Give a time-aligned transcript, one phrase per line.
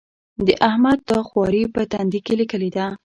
[0.45, 2.85] د احمد دا خواري په تندي کې ليکلې ده.